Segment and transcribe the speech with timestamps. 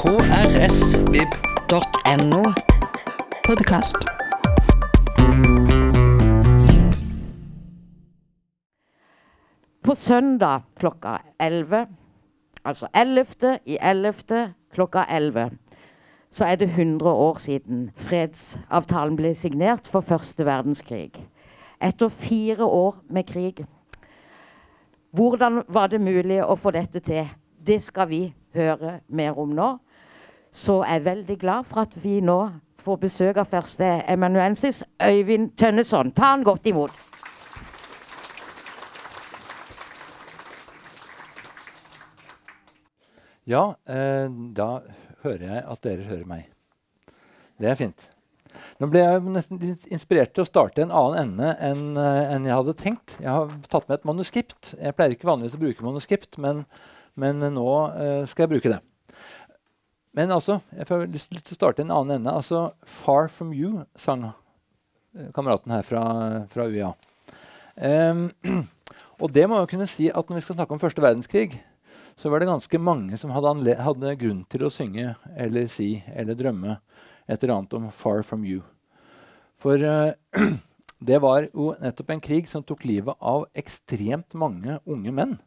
[0.00, 1.32] krsvib.no.
[3.46, 3.96] Podkast.
[9.84, 11.86] På søndag klokka 11,
[12.64, 13.58] altså 11.
[13.64, 14.54] i 11.
[14.72, 15.50] klokka 11,
[16.30, 21.28] så er det 100 år siden fredsavtalen ble signert for første verdenskrig.
[21.80, 23.64] Etter fire år med krig.
[25.12, 27.28] Hvordan var det mulig å få dette til?
[27.66, 29.78] Det skal vi høre mer om nå.
[30.50, 32.40] Så jeg er veldig glad for at vi nå
[32.80, 36.10] får besøk av første emanuensis, Øyvind Tønneson.
[36.16, 36.94] Ta han godt imot.
[43.46, 44.70] Ja, eh, da
[45.24, 46.48] hører jeg at dere hører meg.
[47.60, 48.10] Det er fint.
[48.80, 49.60] Nå ble jeg nesten
[49.92, 53.16] inspirert til å starte en annen ende enn en jeg hadde tenkt.
[53.20, 54.74] Jeg har tatt med et manuskript.
[54.78, 56.64] Jeg pleier ikke vanligvis å bruke manuskript, men,
[57.14, 58.80] men nå eh, skal jeg bruke det.
[60.16, 62.34] Men altså, jeg får lyst til å starte en annen ende.
[62.34, 66.02] Altså, 'Far From You' sang eh, kameraten her fra,
[66.50, 66.92] fra UiA.
[67.76, 68.30] Um,
[69.22, 71.60] og det må jo kunne si at når vi skal snakke om første verdenskrig,
[72.18, 76.36] så var det ganske mange som hadde, hadde grunn til å synge eller si eller
[76.36, 76.80] drømme
[77.30, 78.66] et eller annet om 'Far From You'.
[79.54, 80.12] For uh,
[81.08, 85.38] det var jo nettopp en krig som tok livet av ekstremt mange unge menn.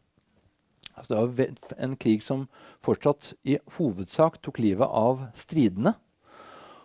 [0.94, 2.46] Altså det var en krig som
[2.84, 5.94] fortsatt i hovedsak tok livet av stridende.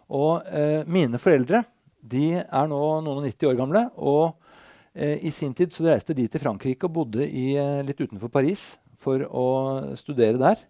[0.09, 1.63] Og eh, mine foreldre
[1.99, 3.83] de er nå noen og 90 år gamle.
[3.97, 4.33] Og
[4.93, 8.31] eh, i sin tid så reiste de til Frankrike og bodde i, eh, litt utenfor
[8.33, 9.47] Paris for å
[9.99, 10.63] studere der.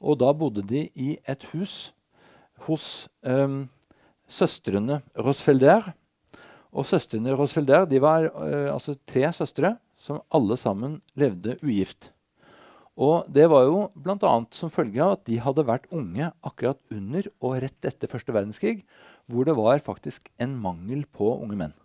[0.00, 1.92] Og da bodde de i et hus
[2.66, 3.60] hos eh,
[4.30, 5.92] søstrene Rosfelder.
[6.70, 12.12] Og søstrene Rosfelder de var eh, altså tre søstre som alle sammen levde ugift.
[13.00, 14.32] Og det var jo bl.a.
[14.52, 18.82] som følge av at de hadde vært unge akkurat under og rett etter første verdenskrig,
[19.30, 21.76] hvor det var faktisk en mangel på unge menn.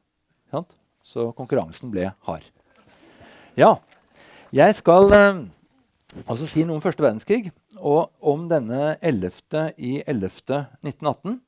[1.06, 2.46] Så konkurransen ble hard.
[3.56, 3.78] Ja,
[4.56, 5.44] jeg skal eh,
[6.26, 9.32] altså si noe om første verdenskrig og om denne 11.
[9.78, 10.66] i 11.
[10.84, 11.40] 1918.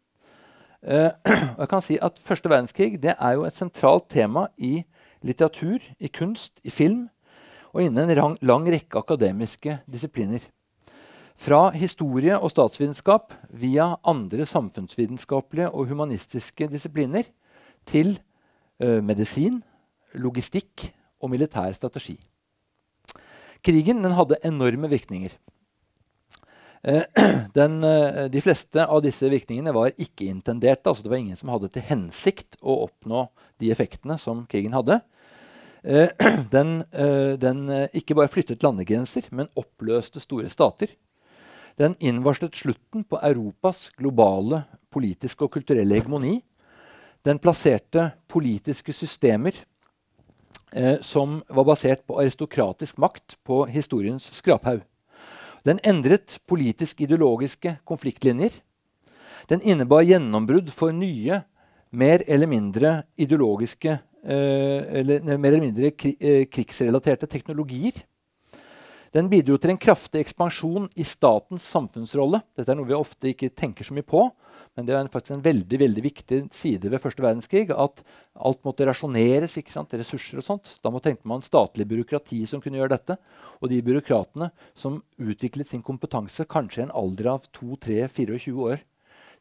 [0.88, 1.12] Eh,
[1.60, 4.86] jeg kan si at Første verdenskrig det er jo et sentralt tema i
[5.26, 7.08] litteratur, i kunst, i film
[7.74, 10.42] og innen en lang, rekke akademiske disipliner.
[11.38, 17.28] Fra historie og statsvitenskap via andre samfunnsvitenskapelige og humanistiske disipliner
[17.86, 18.16] til
[18.82, 19.62] ø, medisin,
[20.18, 20.88] logistikk
[21.22, 22.18] og militær strategi.
[23.62, 25.36] Krigen hadde enorme virkninger.
[26.84, 27.04] Eh,
[27.58, 30.90] den, eh, de fleste av disse virkningene var ikke-intenderte.
[30.90, 33.28] altså Det var ingen som hadde til hensikt å oppnå
[33.62, 35.02] de effektene som krigen hadde.
[35.84, 36.10] Eh,
[36.56, 40.94] den, eh, den eh, ikke bare flyttet landegrenser, men oppløste store stater.
[41.78, 46.40] Den innvarslet slutten på Europas globale politiske og kulturelle hegemoni.
[47.26, 49.54] Den plasserte politiske systemer
[50.74, 54.82] eh, som var basert på aristokratisk makt, på historiens skraphaug.
[55.68, 58.56] Den endret politisk-ideologiske konfliktlinjer.
[59.50, 61.42] Den innebar gjennombrudd for nye,
[61.92, 68.04] mer eller mindre ideologiske eller mer eller mindre eh, krigsrelaterte teknologier.
[69.16, 72.42] Den bidro til en kraftig ekspansjon i statens samfunnsrolle.
[72.58, 74.26] Dette er noe vi ofte ikke tenker så mye på,
[74.76, 77.72] men det er faktisk en veldig veldig viktig side ved første verdenskrig.
[77.72, 78.04] At
[78.36, 80.76] alt måtte rasjoneres, ressurser og sånt.
[80.84, 83.18] Da trengte man statlig byråkrati som kunne gjøre dette.
[83.62, 88.84] Og de byråkratene som utviklet sin kompetanse kanskje i en alder av 2-3-24 år,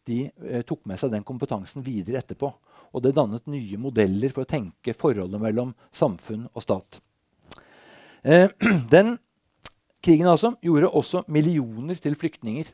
[0.06, 2.52] de eh, tok med seg den kompetansen videre etterpå.
[2.94, 7.00] Og det dannet nye modeller for å tenke forholdet mellom samfunn og stat.
[8.22, 8.48] Eh,
[8.94, 9.16] den
[10.04, 12.70] krigen altså gjorde også millioner til flyktninger.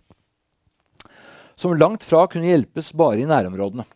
[1.57, 3.87] Som langt fra kunne hjelpes bare i nærområdene.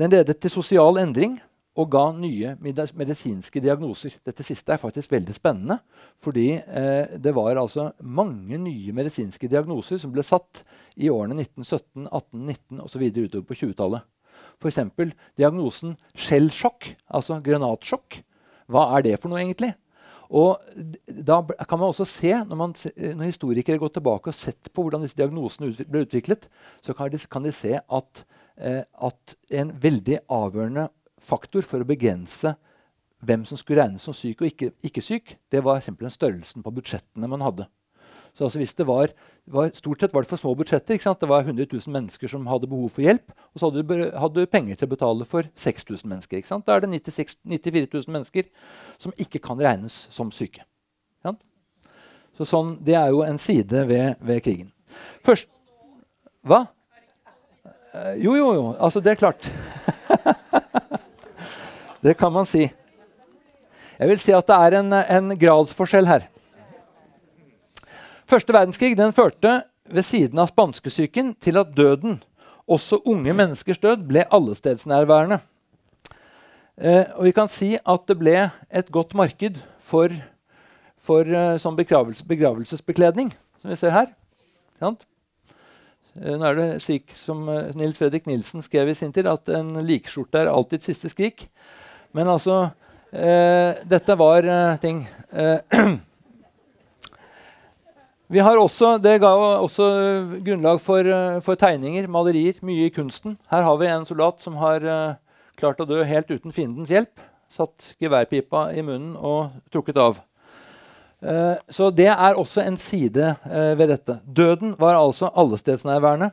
[0.00, 1.38] Den ledet til sosial endring
[1.78, 4.16] og ga nye medisinske diagnoser.
[4.26, 5.78] Dette siste er faktisk veldig spennende,
[6.22, 10.64] fordi eh, det var altså mange nye medisinske diagnoser som ble satt
[10.98, 13.04] i årene 1917, 18, 19 osv.
[13.06, 14.08] utover på 20-tallet.
[14.60, 14.80] F.eks.
[15.38, 18.18] diagnosen skjellsjokk, altså granatsjokk.
[18.70, 19.72] Hva er det for noe, egentlig?
[20.30, 20.60] Og
[21.06, 24.84] da kan man også se, når, man, eh, når historikere går tilbake og sett på
[24.84, 26.46] hvordan disse diagnosene ble utviklet,
[26.82, 28.24] så kan de, kan de se at,
[28.58, 30.86] eh, at en veldig avgjørende
[31.22, 32.54] faktor for å begrense
[33.20, 36.72] hvem som skulle regnes som syk og ikke, ikke syk, det var simpelthen størrelsen på
[36.78, 37.66] budsjettene man hadde.
[38.32, 39.10] Så altså hvis det var,
[39.50, 40.96] var, Stort sett var det for små budsjetter.
[40.96, 43.34] Det var 100 000 mennesker som hadde behov for hjelp.
[43.52, 46.38] Og så hadde du, penger til å betale for 6000 mennesker.
[46.38, 46.64] ikke sant?
[46.64, 48.46] Da er det 96, 94 000 mennesker
[49.02, 50.62] som ikke kan regnes som syke.
[52.40, 54.70] Så sånn, Det er jo en side ved, ved krigen.
[55.20, 55.48] Først,
[56.40, 56.62] Hva?
[57.92, 58.62] Eh, jo, jo, jo.
[58.80, 59.50] Altså, det er klart.
[62.02, 62.66] det kan man si.
[64.00, 66.24] Jeg vil si at det er en, en gradsforskjell her.
[68.30, 72.20] Første verdenskrig den førte ved siden av spanskesyken til at døden,
[72.70, 75.40] også unge menneskers død, ble allestedsnærværende.
[76.80, 78.36] Eh, og vi kan si at det ble
[78.70, 80.14] et godt marked for,
[80.96, 84.12] for uh, sånn begravelse, begravelsesbekledning, som vi ser her.
[84.80, 85.02] Sant?
[86.14, 89.50] Eh, nå er det slik som uh, Nils Fredrik Nilsen skrev i sin tid, at
[89.52, 91.50] en likskjorte er alltid siste skrik.
[92.16, 92.70] Men altså
[93.12, 94.46] eh, Dette var
[94.82, 95.04] ting
[98.30, 99.86] Vi har også, Det ga også
[100.46, 101.02] grunnlag for,
[101.42, 103.34] for, tegninger, malerier, mye i kunsten.
[103.50, 105.18] Her har vi en soldat som har uh,
[105.58, 107.18] klart å dø helt uten fiendens hjelp.
[107.50, 110.22] Satt geværpipa i munnen og trukket av.
[111.74, 113.34] Så det er også en side
[113.76, 114.20] ved dette.
[114.24, 116.30] Døden var altså allestedsnærværende.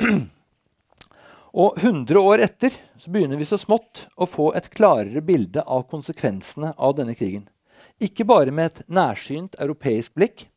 [1.54, 5.86] og 100 år etter så begynner vi så smått å få et klarere bilde av
[5.90, 7.46] konsekvensene av denne krigen.
[8.02, 10.48] Ikke bare med et nærsynt europeisk blikk,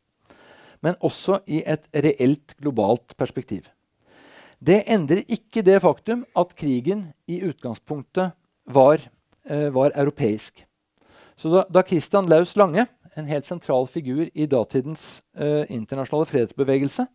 [0.82, 3.70] men også i et reelt globalt perspektiv.
[4.58, 8.34] Det endrer ikke det faktum at krigen i utgangspunktet
[8.66, 8.98] var,
[9.46, 10.64] eh, var europeisk.
[11.38, 17.06] Så da, da, Christian Laus Lange, en helt sentral figur i datidens eh, internasjonale fredsbevegelse,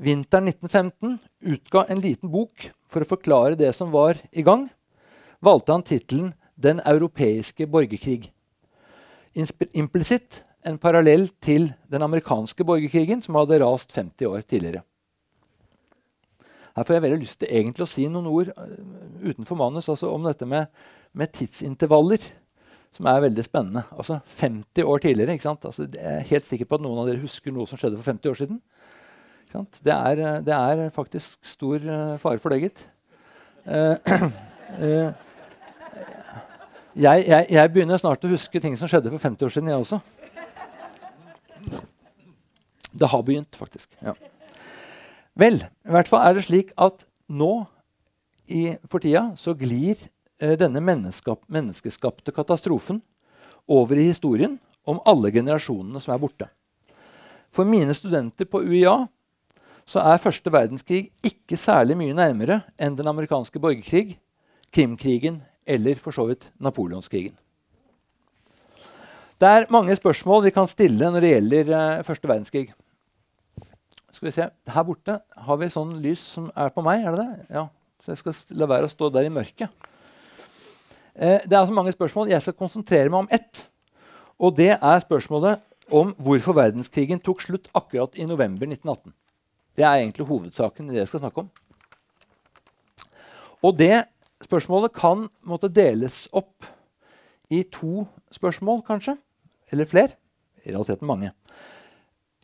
[0.00, 1.18] vinteren 1915
[1.52, 4.68] utga en liten bok for å forklare det som var i gang,
[5.42, 8.30] valgte han tittelen 'Den europeiske borgerkrig'.
[9.74, 14.82] Implisitt en parallell til den amerikanske borgerkrigen, som hadde rast 50 år tidligere.
[16.76, 18.68] Her får jeg veldig lyst til egentlig å si noen ord uh,
[19.20, 20.70] utenfor manus altså om dette med,
[21.12, 22.22] med, tidsintervaller,
[22.92, 23.82] som er veldig spennende.
[23.92, 25.36] Altså 50 år tidligere.
[25.36, 25.64] ikke sant?
[25.68, 28.08] Altså, jeg er helt sikker på at noen av dere husker noe som skjedde for
[28.08, 28.62] 50 år siden.
[29.84, 32.84] Det er, det, er, faktisk stor uh, fare for det, gitt.
[33.66, 33.96] Uh,
[37.06, 39.84] jeg, jeg, jeg begynner snart å huske ting som skjedde for 50 år siden, jeg
[39.84, 40.00] også.
[42.92, 43.92] Det har begynt, faktisk.
[44.04, 44.14] Ja.
[45.38, 47.64] Vel, i hvert fall er det slik at nå
[48.52, 49.96] i, for tida så glir
[50.42, 53.00] eh, denne menneskeskapte katastrofen
[53.70, 54.58] over i historien
[54.88, 56.48] om alle generasjonene som er borte.
[57.52, 59.06] For mine studenter på UiA
[59.86, 64.18] så er første verdenskrig ikke særlig mye nærmere enn den amerikanske borgerkrig,
[64.72, 67.34] Krimkrigen eller for så vidt napoleonskrigen.
[69.42, 72.68] Det er mange spørsmål vi kan stille når det gjelder uh, første verdenskrig.
[74.12, 77.02] Skal vi se, Her borte har vi sånn lys som er på meg.
[77.02, 77.46] er det det?
[77.50, 77.66] Ja,
[78.00, 79.68] Så jeg skal la være å stå der i mørket.
[81.14, 82.28] Eh, det er altså mange spørsmål.
[82.28, 83.66] Jeg skal konsentrere meg om ett.
[84.38, 89.12] Og det er spørsmålet om hvorfor verdenskrigen tok slutt akkurat i november 1918.
[89.76, 91.50] Det er egentlig hovedsaken i det jeg skal snakke om.
[93.62, 94.04] Og det
[94.42, 96.66] spørsmålet kan måtte deles opp
[97.52, 99.16] i to spørsmål, kanskje.
[99.72, 100.16] Eller flere.
[100.64, 101.32] I realiteten mange.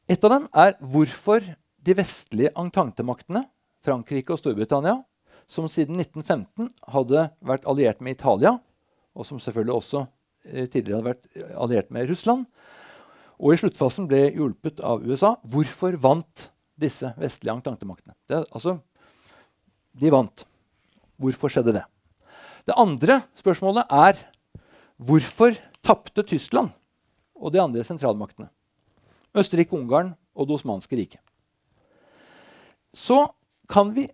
[0.08, 1.44] Et av dem er hvorfor
[1.84, 3.44] de vestlige ententemaktene,
[3.84, 4.96] Frankrike og Storbritannia,
[5.48, 8.56] som siden 1915 hadde vært alliert med Italia,
[9.16, 10.02] og som selvfølgelig også
[10.48, 12.46] eh, tidligere hadde vært alliert med Russland,
[13.38, 16.48] og i sluttfasen ble hjulpet av USA, hvorfor vant
[16.80, 18.14] disse vestlige ententemaktene?
[18.30, 18.78] Altså,
[19.98, 20.44] de vant.
[21.18, 21.84] Hvorfor skjedde det?
[22.68, 24.20] Det andre spørsmålet er
[24.98, 26.70] hvorfor tapte Tyskland
[27.38, 28.50] og de andre sentralmaktene?
[29.38, 31.20] Østerrike-Ungarn og Det osmanske riket.
[32.94, 33.26] Så
[33.68, 34.06] kan vi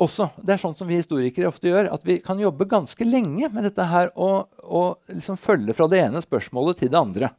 [0.00, 3.48] også, det er sånn som vi historikere ofte gjør, at vi kan jobbe ganske lenge
[3.52, 7.30] med dette her og, og liksom følge fra det ene spørsmålet til det andre.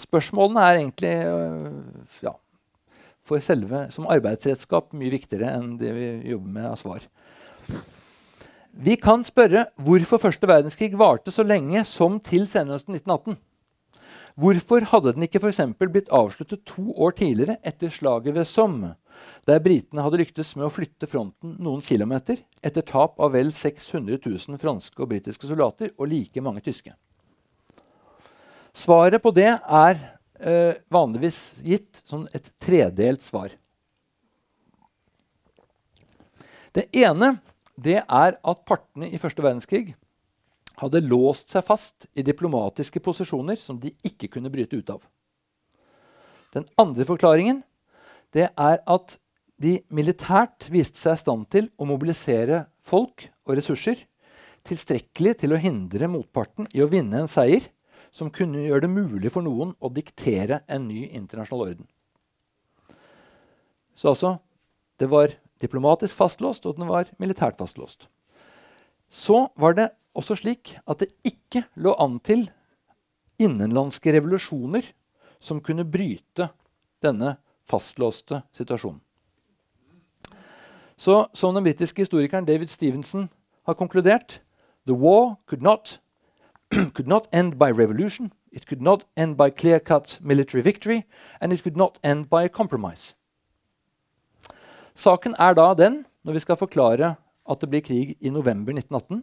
[0.00, 1.80] Spørsmålene er egentlig øh,
[2.24, 2.34] ja,
[3.30, 7.06] for selve som arbeidsredskap mye viktigere enn det vi jobber med av svar.
[8.70, 13.38] Vi kan spørre hvorfor første verdenskrig varte så lenge som til senhøsten 1918.
[14.40, 18.94] Hvorfor hadde den ikke for blitt avsluttet to år tidligere etter slaget ved Somme,
[19.46, 24.20] der britene hadde lyktes med å flytte fronten noen kilometer etter tap av vel 600
[24.22, 26.94] 000 franske og britiske soldater og like mange tyske?
[28.72, 29.98] Svaret på det er
[30.40, 33.52] eh, vanligvis gitt som et tredelt svar.
[36.74, 37.36] Det ene
[37.80, 39.94] det er at partene i første verdenskrig
[40.80, 45.02] hadde låst seg fast i diplomatiske posisjoner som de ikke kunne bryte ut av.
[46.54, 47.62] Den andre forklaringen
[48.34, 49.16] det er at
[49.60, 54.06] de militært viste seg i stand til å mobilisere folk og ressurser
[54.66, 57.66] tilstrekkelig til å hindre motparten i å vinne en seier
[58.10, 61.88] som kunne gjøre det mulig for noen å diktere en ny internasjonal orden.
[63.94, 64.36] Så altså
[65.00, 68.08] det var diplomatisk fastlåst, og den var militært fastlåst.
[69.10, 72.48] Så var det også slik at det ikke lå an til
[73.40, 74.84] innenlandske revolusjoner
[75.40, 76.50] som kunne bryte
[77.00, 77.36] denne
[77.68, 79.00] fastlåste situasjonen.
[81.00, 83.30] Så som den britiske historikeren David Stevenson
[83.64, 84.40] har konkludert
[84.84, 85.98] The war could not,
[86.94, 91.04] could not end by revolution, it could not end by clear-cut military victory,
[91.40, 93.14] and it could not end by compromise.
[94.94, 97.14] Saken er da den, når vi skal forklare
[97.50, 99.22] at det blir krig i november 1918,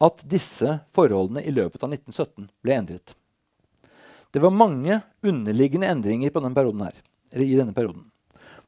[0.00, 3.14] at disse forholdene i løpet av 1917 ble endret.
[4.32, 6.96] Det var mange underliggende endringer denne her,
[7.32, 8.10] i denne perioden.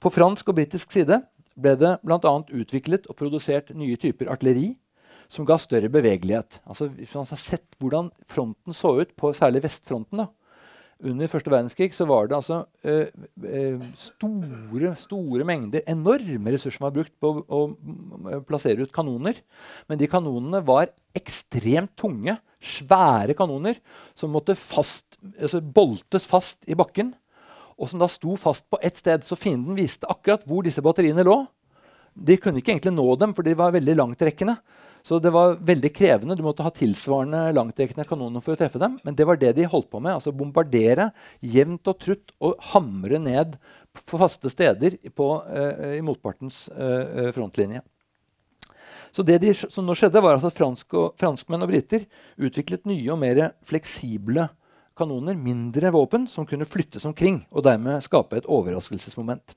[0.00, 1.22] På fransk og britisk side
[1.54, 2.32] ble det bl.a.
[2.50, 4.72] utviklet og produsert nye typer artilleri
[5.32, 6.60] som ga større bevegelighet.
[6.68, 10.28] Altså, hvis man har sett hvordan fronten så ut på særlig vestfronten da,
[11.02, 13.06] under første verdenskrig, så var det altså øh,
[13.42, 19.40] øh, store, store mengder, enorme ressurser som var brukt på å, å plassere ut kanoner.
[19.90, 23.80] Men de kanonene var ekstremt tunge, svære kanoner
[24.14, 27.10] som måtte fast, altså boltes fast i bakken.
[27.80, 29.24] Og som da sto fast på ett sted.
[29.26, 31.40] Så fienden viste akkurat hvor disse batteriene lå.
[32.14, 34.60] De kunne ikke egentlig nå dem, for de var veldig langtrekkende.
[35.02, 36.36] Så det var veldig krevende.
[36.38, 39.00] Du måtte ha tilsvarende langtrekkende kanoner for å treffe dem.
[39.02, 40.14] Men det var det de holdt på med.
[40.14, 41.10] altså Bombardere
[41.42, 43.56] jevnt og trutt og hamre ned
[43.92, 47.82] på faste steder på, uh, i motpartens uh, frontlinje.
[49.12, 52.06] Så det de, som nå skjedde var altså at fransk og, franskmenn og briter
[52.40, 54.46] utviklet nye og mer fleksible
[54.96, 59.56] kanoner, mindre våpen, som kunne flyttes omkring og dermed skape et overraskelsesmoment.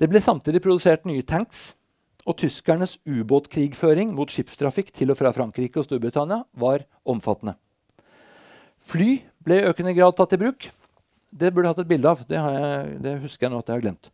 [0.00, 1.72] Det ble samtidig produsert nye tanks
[2.28, 7.56] og tyskernes ubåtkrigføring mot skipstrafikk til og fra Frankrike og Storbritannia var omfattende.
[8.82, 10.68] Fly ble i økende grad tatt i bruk.
[11.32, 12.22] Det burde jeg hatt et bilde av.
[12.28, 14.10] Det, jeg, det, husker jeg nå at jeg har glemt.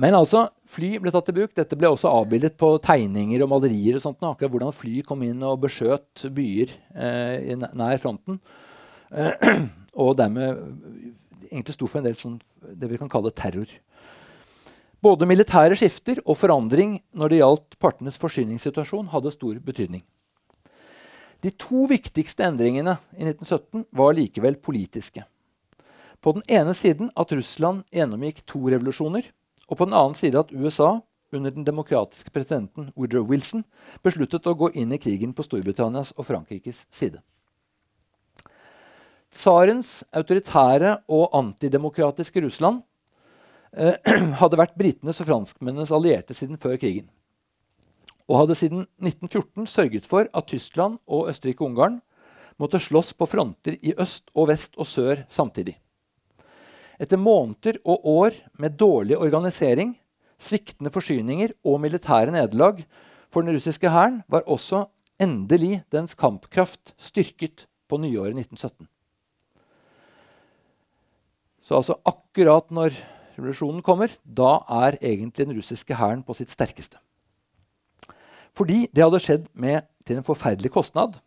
[0.00, 1.52] Men altså, fly ble tatt i bruk.
[1.56, 3.98] Dette ble også avbildet på tegninger og malerier.
[3.98, 8.40] og sånt, akkurat Hvordan fly kom inn og beskjøt byer eh, nær fronten.
[9.12, 9.52] Eh,
[10.02, 10.64] og dermed
[11.50, 13.70] egentlig sto for en del sånn, det vi kan kalle terror.
[15.00, 20.02] Både militære skifter og forandring når det gjaldt partenes forsyningssituasjon, hadde stor betydning.
[21.40, 25.24] De to viktigste endringene i 1917 var likevel politiske.
[26.20, 29.24] På den ene siden at Russland gjennomgikk to revolusjoner,
[29.70, 30.98] og på den annen side at USA
[31.32, 33.64] under den demokratiske presidenten Woodrow Wilson
[34.04, 37.22] besluttet å gå inn i krigen på Storbritannias og Frankrikes side.
[39.30, 42.82] Tsarens autoritære og antidemokratiske Russland
[44.40, 47.08] hadde vært britenes og franskmennenes allierte siden før krigen.
[48.30, 52.00] Og hadde siden 1914 sørget for at Tyskland og Østerrike-Ungarn
[52.60, 55.76] måtte slåss på fronter i øst og vest og sør samtidig.
[57.00, 59.94] Etter måneder og år med dårlig organisering,
[60.40, 62.82] sviktende forsyninger og militære nederlag
[63.30, 64.84] for den russiske hæren var også
[65.20, 68.88] endelig dens kampkraft styrket på nyåret 1917.
[71.62, 72.96] Så altså akkurat når
[73.40, 77.00] revolusjonen kommer, da er egentlig den russiske hæren på sitt sterkeste.
[78.56, 81.18] Fordi det hadde skjedd med, til en forferdelig kostnad.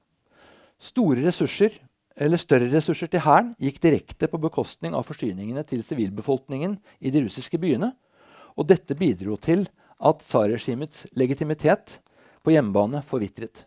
[0.81, 1.75] Store ressurser,
[2.15, 7.23] eller Større ressurser til hæren gikk direkte på bekostning av forsyningene til sivilbefolkningen i de
[7.25, 7.93] russiske byene.
[8.57, 9.65] Og dette bidro til
[10.03, 11.99] at tsarregimets legitimitet
[12.43, 13.65] på hjemmebane forvitret.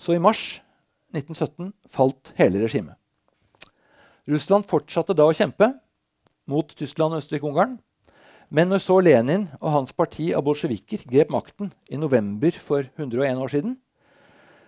[0.00, 0.58] Så i mars
[1.14, 2.96] 1917 falt hele regimet.
[4.30, 5.72] Russland fortsatte da å kjempe,
[6.50, 7.78] mot Tyskland og Østerrike-Ungarn.
[8.50, 13.38] Men når så Lenin og hans parti av bolsjevikker grep makten i november for 101
[13.38, 13.76] år siden,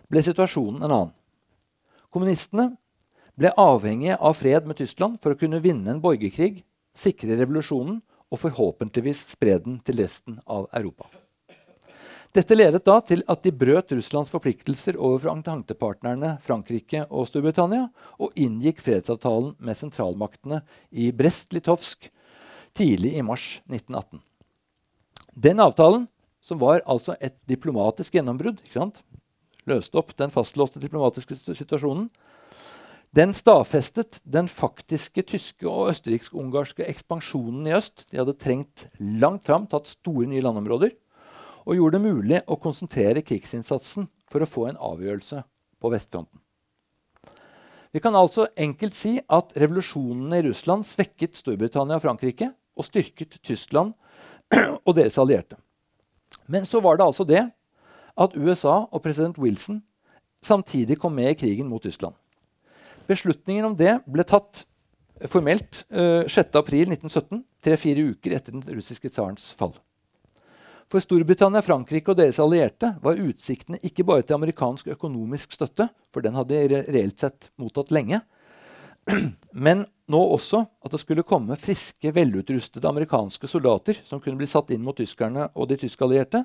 [0.06, 1.12] ble situasjonen en annen.
[2.12, 2.68] Kommunistene
[3.38, 6.62] ble avhengige av fred med Tyskland for å kunne vinne en borgerkrig,
[6.94, 11.08] sikre revolusjonen og forhåpentligvis spre den til resten av Europa.
[12.32, 18.32] Dette ledet da til at de brøt Russlands forpliktelser overfor ententepartnerne Frankrike og Storbritannia og
[18.40, 20.62] inngikk fredsavtalen med sentralmaktene
[20.96, 22.08] i Brest-Litovsk
[22.72, 24.22] tidlig i mars 1918.
[25.44, 26.08] Den avtalen,
[26.40, 28.64] som var altså et diplomatisk gjennombrudd,
[29.68, 32.08] løste opp den fastlåste diplomatiske situasjonen,
[33.12, 38.06] den stadfestet den faktiske tyske og østerriksk-ungarske ekspansjonen i øst.
[38.08, 40.96] De hadde trengt langt fram, tatt store nye landområder
[41.66, 45.42] og gjorde det mulig å konsentrere krigsinnsatsen for å få en avgjørelse
[45.82, 46.40] på vestfronten.
[47.92, 53.36] Vi kan altså enkelt si at revolusjonene i Russland svekket Storbritannia og Frankrike og styrket
[53.44, 53.92] Tyskland
[54.86, 55.58] og deres allierte.
[56.48, 57.44] Men så var det altså det
[58.16, 59.82] at USA og president Wilson
[60.42, 62.16] samtidig kom med i krigen mot Tyskland.
[63.06, 64.64] Beslutningen om det ble tatt
[65.30, 69.74] formelt uh, 6.4.1917, tre-fire uker etter den russiske tsarens fall.
[70.92, 76.20] For Storbritannia, Frankrike og deres allierte var utsiktene ikke bare til amerikansk økonomisk støtte, for
[76.20, 78.18] den hadde de reelt sett mottatt lenge,
[79.64, 84.68] men nå også at det skulle komme friske, velutrustede amerikanske soldater som kunne bli satt
[84.76, 86.42] inn mot tyskerne og de tyske allierte.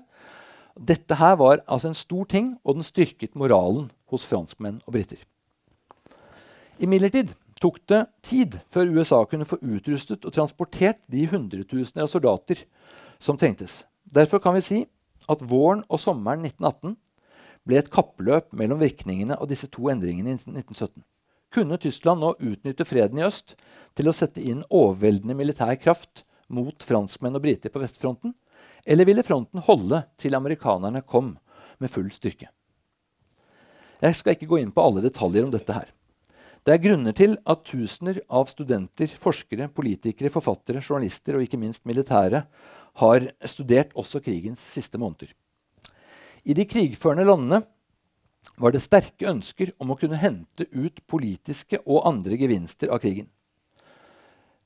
[0.79, 5.19] Dette her var altså en stor ting, og den styrket moralen hos franskmenn og briter.
[6.79, 12.63] Imidlertid tok det tid før USA kunne få utrustet og transportert de hundretusener av soldater
[13.19, 13.81] som trengtes.
[14.13, 14.79] Derfor kan vi si
[15.27, 16.95] at våren og sommeren 1918
[17.67, 21.03] ble et kappløp mellom virkningene av disse to endringene i 1917.
[21.51, 23.55] Kunne Tyskland nå utnytte freden i øst
[23.97, 28.35] til å sette inn overveldende militær kraft mot franskmenn og briter på vestfronten,
[28.87, 31.35] eller ville fronten holde til amerikanerne kom
[31.79, 32.47] med full styrke?
[33.99, 35.91] Jeg skal ikke gå inn på alle detaljer om dette her.
[36.67, 41.85] Det er grunner til at tusener av studenter, forskere, politikere, forfattere, journalister og ikke minst
[41.87, 42.43] militære
[42.97, 45.33] har studert også krigens siste måneder.
[46.47, 47.61] I de krigførende landene
[48.57, 53.27] var det sterke ønsker om å kunne hente ut politiske og andre gevinster av krigen.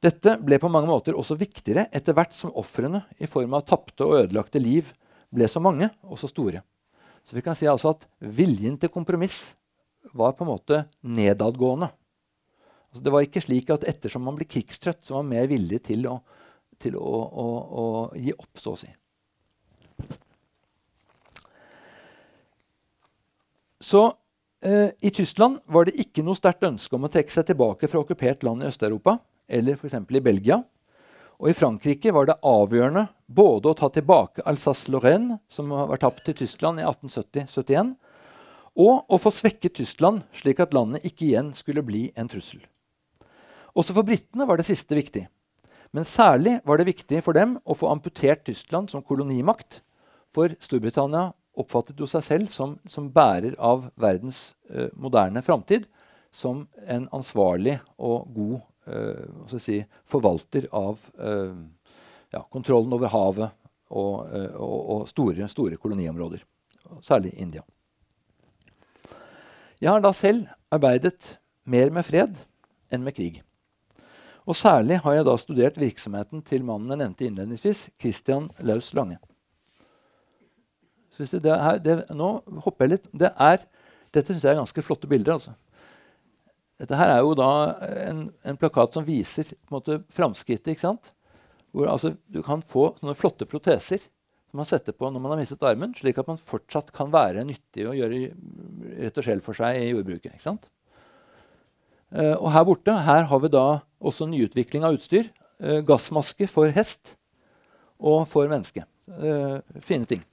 [0.01, 4.05] Dette ble på mange måter også viktigere etter hvert som ofrene i form av tapte
[4.05, 4.89] og ødelagte liv
[5.29, 6.63] ble så mange og så store.
[7.25, 9.53] Så vi kan si altså at viljen til kompromiss
[10.17, 11.91] var på en måte nedadgående.
[12.91, 15.83] Altså det var ikke slik at ettersom man ble krigstrøtt, så var man mer villig
[15.85, 16.17] til å
[16.81, 17.11] til å,
[17.43, 17.45] å,
[17.81, 17.85] å
[18.17, 18.89] gi opp, så å si.
[23.81, 24.03] Så
[24.61, 28.03] eh, i Tyskland var det ikke noe sterkt ønske om å trekke seg tilbake fra
[28.03, 29.17] okkupert land i Øst-Europa,
[29.49, 29.97] eller f.eks.
[29.97, 30.61] i Belgia.
[31.41, 36.37] Og i Frankrike var det avgjørende både å ta tilbake Alsace-Lorraine, som var tapt til
[36.43, 37.95] Tyskland i 1870-71,
[38.81, 42.61] og å få svekket Tyskland, slik at landet ikke igjen skulle bli en trussel.
[43.73, 45.25] Også for britene var det siste viktig.
[45.91, 49.81] Men særlig var det viktig for dem å få amputert Tyskland som kolonimakt.
[50.31, 55.89] For Storbritannia oppfattet jo seg selv som, som bærer av verdens uh, moderne framtid.
[56.31, 61.59] Som en ansvarlig og god uh, si, forvalter av uh,
[62.31, 63.51] ja, kontrollen over havet
[63.91, 66.45] og, og, og store, store, koloniområder.
[67.03, 67.65] Særlig India.
[69.81, 71.35] Jeg har da selv arbeidet
[71.67, 72.39] mer med fred
[72.87, 73.41] enn med krig.
[74.49, 79.19] Og særlig har jeg da studert virksomheten til mannen jeg nevnte innledningsvis, Christian Laus Lange.
[81.21, 82.31] Det her, det, nå
[82.63, 83.09] hopper jeg litt.
[83.13, 83.61] Det er,
[84.15, 85.37] dette syns jeg er ganske flotte bilder.
[85.37, 85.53] altså.
[86.81, 87.49] Dette her er jo da
[88.07, 90.71] en, en plakat som viser på en måte, framskrittet.
[90.73, 91.11] ikke sant?
[91.71, 95.39] Hvor altså, du kan få sånne flotte proteser som man setter på når man har
[95.43, 98.23] mistet armen, slik at man fortsatt kan være nyttig og gjøre
[98.97, 100.33] rett og slett for seg i jordbruket.
[100.33, 100.67] ikke sant?
[102.11, 105.29] Uh, og her borte her har vi da også nyutvikling av utstyr.
[105.63, 107.15] Uh, gassmaske for hest
[108.01, 108.83] og for menneske.
[109.07, 110.25] Uh, fine ting.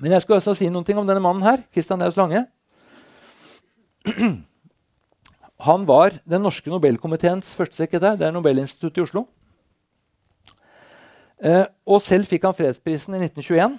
[0.00, 1.64] Men jeg skal også si noen ting om denne mannen her.
[1.72, 2.44] Kristian Neus Lange.
[5.68, 8.16] Han var den norske Nobelkomiteens førstesekretær.
[8.20, 9.26] Det er Nobelinstituttet i Oslo.
[11.86, 13.76] og selv fikk han fredsprisen i 1921.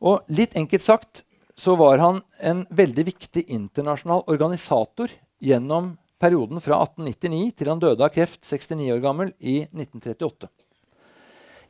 [0.00, 1.24] Og litt enkelt sagt
[1.60, 5.10] så var han en veldig viktig internasjonal organisator
[5.44, 10.48] gjennom perioden fra 1899 til han døde av kreft 69 år gammel i 1938.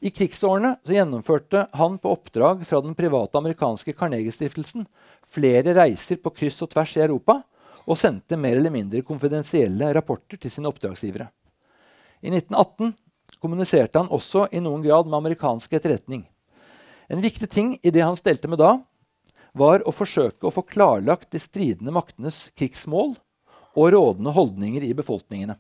[0.06, 4.86] I krigsårene gjennomførte han på oppdrag fra den private amerikanske Carnegie-stiftelsen
[5.26, 7.40] flere reiser på kryss og tvers i Europa
[7.82, 11.26] og sendte mer eller mindre konfidensielle rapporter til sine oppdragsgivere.
[12.22, 12.94] I 1918
[13.42, 16.22] kommuniserte han også i noen grad med amerikansk etterretning.
[17.10, 18.76] En viktig ting i det han stelte med da,
[19.56, 23.16] var å forsøke å få klarlagt de stridende maktenes krigsmål
[23.78, 25.56] og rådende holdninger i befolkningene.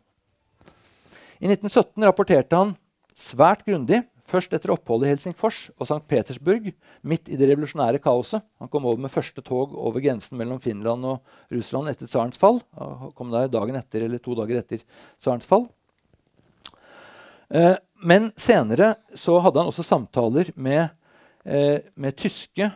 [1.40, 2.74] I 1917 rapporterte han
[3.16, 6.04] svært grundig, først etter oppholdet i Helsingfors og St.
[6.10, 6.68] Petersburg,
[7.02, 8.44] midt i det revolusjonære kaoset.
[8.62, 12.60] Han kom over med første tog over grensen mellom Finland og Russland etter tsarens fall.
[12.78, 14.84] Han kom der dagen etter eller to dager etter
[15.18, 15.66] tsarens fall.
[17.50, 17.74] Eh,
[18.06, 20.92] men senere så hadde han også samtaler med,
[21.44, 22.70] eh, med tyske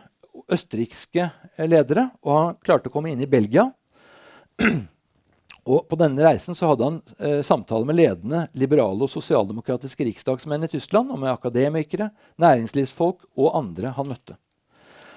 [0.51, 1.29] østerrikske
[1.67, 3.69] ledere, og han klarte å komme inn i Belgia.
[5.65, 10.67] Og På denne reisen så hadde han eh, samtaler med ledende liberale og sosialdemokratiske riksdagsmenn
[10.67, 14.37] i Tyskland, og med akademikere, næringslivsfolk og andre han møtte.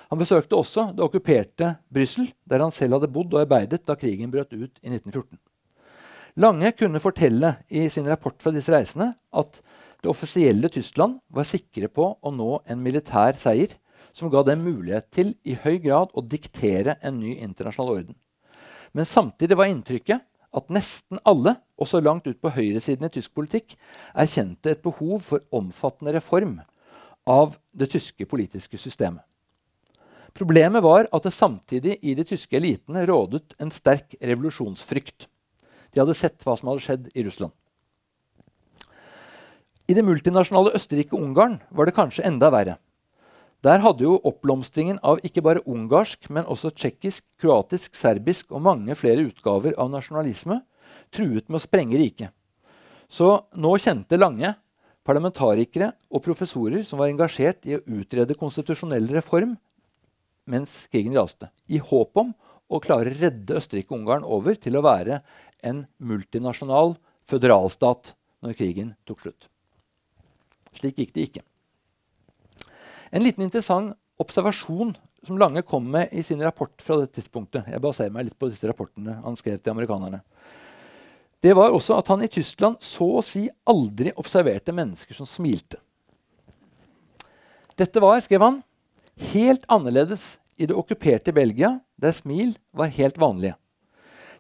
[0.09, 4.33] Han besøkte også det okkuperte Brussel, der han selv hadde bodd og arbeidet da krigen
[4.33, 5.37] brøt ut i 1914.
[6.41, 9.61] Lange kunne fortelle i sin rapport fra disse reisene at
[10.01, 13.75] det offisielle Tyskland var sikre på å nå en militær seier
[14.13, 18.19] som ga dem mulighet til i høy grad å diktere en ny internasjonal orden.
[18.93, 20.25] Men samtidig var inntrykket
[20.59, 23.77] at nesten alle, også langt ut på høyresiden i tysk politikk,
[24.17, 26.59] erkjente et behov for omfattende reform
[27.29, 29.23] av det tyske politiske systemet.
[30.39, 35.27] Problemet var at det samtidig i de tyske elitene rådet en sterk revolusjonsfrykt.
[35.93, 37.53] De hadde sett hva som hadde skjedd i Russland.
[39.89, 42.77] I det multinasjonale Østerrike-Ungarn var det kanskje enda verre.
[43.67, 48.95] Der hadde jo oppblomstringen av ikke bare ungarsk, men også tsjekkisk, kroatisk, serbisk og mange
[48.99, 50.61] flere utgaver av nasjonalisme
[51.15, 52.31] truet med å sprenge riket.
[53.11, 54.53] Så nå kjente Lange
[55.09, 59.57] parlamentarikere og professorer som var engasjert i å utrede konstitusjonell reform
[60.49, 62.33] mens krigen raste, i håp om
[62.69, 65.23] å klare å redde Østerrike-Ungarn over til å være
[65.65, 66.95] en multinasjonal
[67.29, 69.49] føderalstat når krigen tok slutt.
[70.79, 71.48] Slik gikk det ikke.
[73.11, 74.95] En liten interessant observasjon
[75.27, 78.51] som Lange kom med i sin rapport fra det tidspunktet Jeg baserer meg litt på
[78.51, 80.23] disse rapportene han skrev til amerikanerne.
[81.43, 85.79] Det var også at han i Tyskland så å si aldri observerte mennesker som smilte.
[87.79, 88.61] Dette var, skrev han,
[89.31, 93.55] helt annerledes i det okkuperte Belgia, der smil var helt vanlige.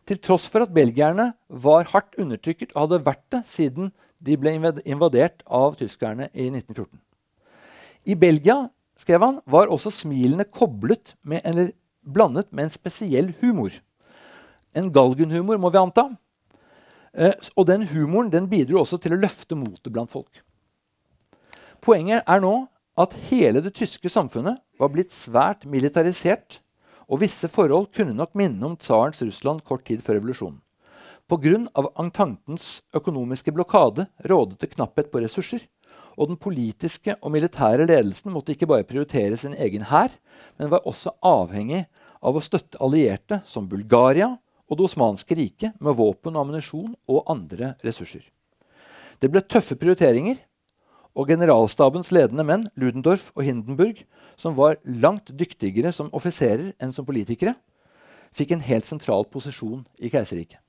[0.08, 4.56] Til tross for at belgierne var hardt undertrykket og hadde vært det siden de ble
[4.88, 6.98] invadert av tyskerne i 1914.
[8.08, 8.68] I Belgia
[8.98, 13.74] skrev han, var også smilene koblet med, eller blandet med en spesiell humor.
[14.72, 16.08] En galgenhumor, må vi anta.
[17.12, 20.40] Eh, og den humoren den bidro også til å løfte motet blant folk.
[21.84, 22.54] Poenget er nå
[22.98, 26.60] at hele det tyske samfunnet var blitt svært militarisert,
[27.08, 30.60] og visse forhold kunne nok minne om tsarens Russland kort tid før revolusjonen.
[31.28, 31.68] Pga.
[32.00, 35.60] entantens økonomiske blokade rådet det knapphet på ressurser,
[36.18, 40.10] og den politiske og militære ledelsen måtte ikke bare prioritere sin egen hær,
[40.58, 41.84] men var også avhengig
[42.18, 44.34] av å støtte allierte som Bulgaria
[44.68, 48.26] og Det osmanske riket med våpen og ammunisjon og andre ressurser.
[49.18, 50.36] Det ble tøffe prioriteringer,
[51.18, 54.04] og generalstabens ledende menn, Ludendorff og Hindenburg,
[54.38, 57.56] som var langt dyktigere som offiserer enn som politikere,
[58.30, 60.60] fikk en helt sentral posisjon i keiserriket.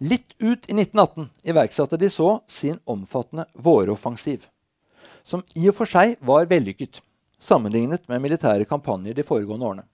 [0.00, 4.46] Litt ut i 1918 iverksatte de så sin omfattende våroffensiv,
[5.24, 7.02] som i og for seg var vellykket
[7.40, 9.84] sammenlignet med militære kampanjer de foregående årene.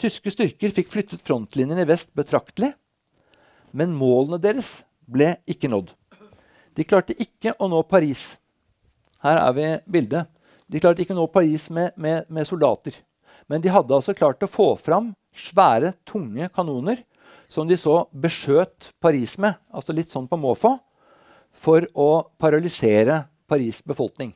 [0.00, 2.72] Tyske styrker fikk flyttet frontlinjen i vest betraktelig,
[3.76, 5.92] men målene deres ble ikke nådd.
[6.76, 8.38] De klarte ikke å nå Paris.
[9.24, 10.30] Her er vi bildet.
[10.72, 12.96] De klarte ikke å nå Paris med, med, med soldater.
[13.44, 17.04] Men de hadde altså klart å få fram svære, tunge kanoner
[17.48, 20.76] som de så beskjøt Paris med, altså litt sånn på måfå,
[21.56, 24.34] for å paralysere Paris' befolkning.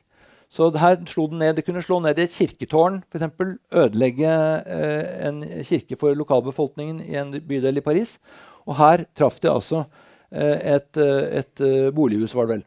[0.51, 3.29] Så her slo den ned, Det kunne slå ned i et kirketårn, f.eks.
[3.71, 4.31] Ødelegge
[4.67, 8.17] eh, en kirke for lokalbefolkningen i en bydel i Paris.
[8.67, 9.85] Og her traff de altså
[10.31, 12.65] eh, et, eh, et, et bolighus, var det vel.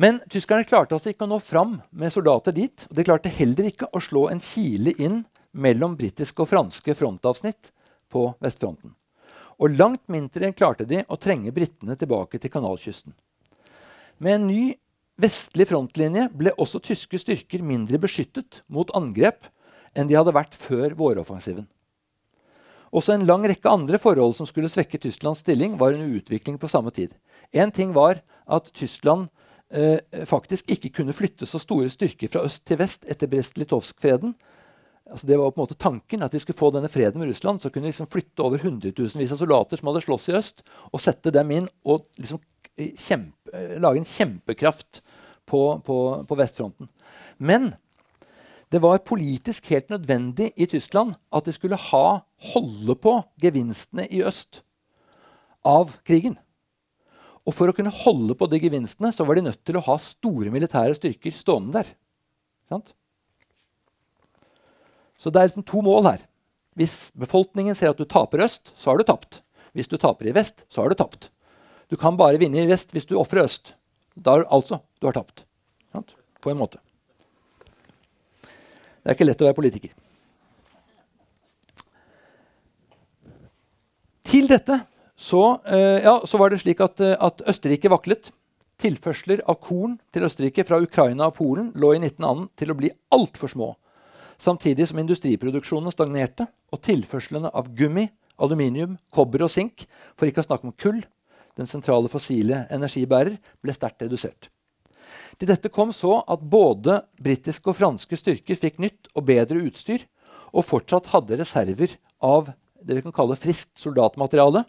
[0.00, 2.86] Men tyskerne klarte altså ikke å nå fram med soldater dit.
[2.88, 7.72] Og de klarte heller ikke å slå en kile inn mellom britiske og franske frontavsnitt
[8.12, 8.94] på vestfronten.
[9.60, 13.12] Og langt mindre klarte de å trenge britene tilbake til kanalkysten.
[14.18, 14.62] Med en ny
[15.20, 19.46] vestlig frontlinje ble også tyske styrker mindre beskyttet mot angrep
[19.94, 21.66] enn de hadde vært før våroffensiven.
[22.92, 26.68] Også en lang rekke andre forhold som skulle svekke Tysklands stilling, var under utvikling på
[26.68, 27.14] samme tid.
[27.52, 29.30] En ting var at Tyskland
[29.72, 34.34] eh, faktisk ikke kunne flytte så store styrker fra øst til vest etter Brest-Litovsk-freden,
[35.10, 37.60] altså det var på en måte tanken at de skulle få denne freden med Russland.
[37.62, 41.02] Så kunne de liksom flytte over hundretusenvis av soldater som hadde slåss i øst, og
[41.02, 42.40] sette dem inn og liksom
[42.78, 45.02] kjempe, lage en kjempekraft
[45.48, 45.96] på, på,
[46.28, 46.88] på, vestfronten.
[47.36, 47.72] Men
[48.72, 52.22] det var politisk helt nødvendig i Tyskland at de skulle ha,
[52.54, 54.62] holde på gevinstene i øst
[55.68, 56.38] av krigen.
[57.42, 59.98] Og for å kunne holde på de gevinstene så var de nødt til å ha
[60.00, 61.94] store militære styrker stående der.
[62.70, 62.94] Sant?
[65.22, 66.22] Så det er liksom to mål her.
[66.74, 69.42] Hvis befolkningen ser at du taper øst, så har du tapt.
[69.76, 71.30] Hvis du taper i vest, så har du tapt.
[71.92, 73.74] Du kan bare vinne i vest hvis du ofrer øst.
[74.16, 75.44] Da altså, du har tapt.
[76.42, 76.80] På en måte.
[78.42, 79.92] Det er ikke lett å være politiker.
[84.26, 84.80] Til dette
[85.18, 88.32] så, eh, ja, så var det slik at, eh, at, Østerrike vaklet.
[88.82, 92.90] Tilførsler av korn til Østerrike fra Ukraina og Polen lå i 1918 til å bli
[93.14, 93.68] altfor små
[94.42, 98.08] samtidig som industriproduksjonen stagnerte og tilførslene av gummi,
[98.42, 99.86] aluminium, kobber og sink,
[100.18, 101.02] for ikke å snakke om kull,
[101.58, 104.48] den sentrale fossile energibærer, ble sterkt redusert.
[105.38, 110.04] Til dette kom så at både britiske og franske styrker fikk nytt og bedre utstyr,
[110.52, 112.50] og fortsatt hadde reserver av
[112.82, 114.64] det vi kan kalle friskt soldatmateriale,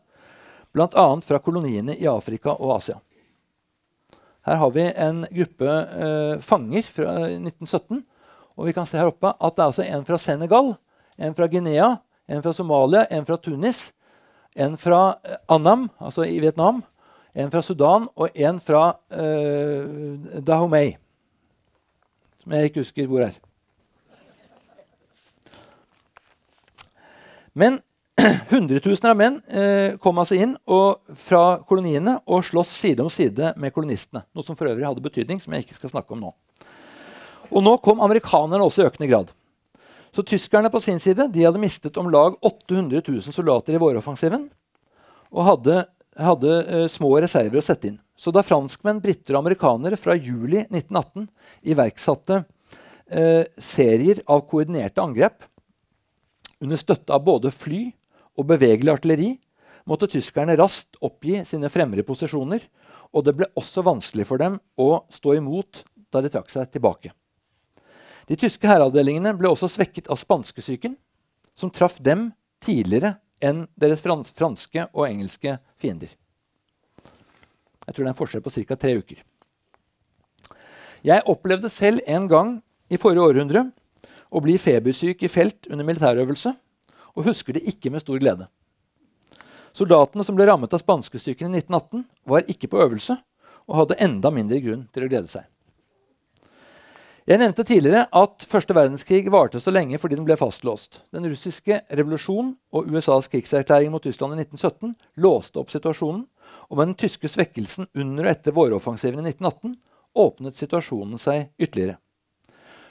[0.74, 1.08] bl.a.
[1.22, 3.00] fra koloniene i Afrika og Asia.
[4.44, 8.02] Her har vi en gruppe eh, fanger fra 1917.
[8.58, 10.74] Og vi kan se her oppe at det er også en fra Senegal,
[11.18, 11.96] en fra Guinea,
[12.30, 13.92] en fra Somalia, en fra Tunis,
[14.56, 16.84] en fra eh, Annam, altså i Vietnam,
[17.34, 20.92] en fra Sudan og en fra uh, Dahomey,
[22.44, 23.40] som jeg ikke husker hvor er.
[27.58, 27.80] Men
[28.52, 33.56] hundretusener av menn eh, kom altså inn og, fra koloniene og sloss side om side
[33.58, 34.22] med kolonistene.
[34.34, 36.34] Noe som for øvrig hadde betydning, som jeg ikke skal snakke om nå.
[37.54, 39.32] Og nå kom amerikanerne også i økende grad.
[40.14, 44.48] Så tyskerne på sin side de hadde mistet om lag 800 000 soldater i våroffensiven
[45.34, 45.78] og hadde,
[46.18, 47.98] hadde uh, små reserver å sette inn.
[48.14, 51.26] Så da franskmenn, briter og amerikanere fra juli 1918
[51.74, 55.48] iverksatte uh, serier av koordinerte angrep
[56.64, 57.88] under støtte av både fly
[58.38, 59.32] og bevegelig artilleri,
[59.90, 62.62] måtte tyskerne raskt oppgi sine fremre posisjoner,
[63.14, 67.12] og det ble også vanskelig for dem å stå imot da de trakk seg tilbake.
[68.30, 70.96] De tyske hæravdelingene ble også svekket av spanskesyken,
[71.56, 72.32] som traff dem
[72.64, 76.12] tidligere enn deres frans franske og engelske fiender.
[77.84, 78.78] Jeg tror det er en forskjell på ca.
[78.80, 79.24] tre uker.
[81.04, 82.54] Jeg opplevde selv en gang
[82.88, 83.66] i forrige århundre
[84.32, 86.54] å bli febersyk i felt under militærøvelse,
[87.14, 88.48] og husker det ikke med stor glede.
[89.76, 93.18] Soldatene som ble rammet av spanskesyken i 1918, var ikke på øvelse
[93.68, 95.46] og hadde enda mindre grunn til å glede seg.
[97.24, 101.00] Jeg nevnte tidligere at første verdenskrig varte så lenge fordi den ble fastlåst.
[101.16, 104.92] Den russiske revolusjonen og USAs krigserklæring mot Tyskland i 1917
[105.24, 106.26] låste opp situasjonen,
[106.68, 109.78] og med den tyske svekkelsen under og etter våroffensiven i 1918
[110.20, 111.96] åpnet situasjonen seg ytterligere.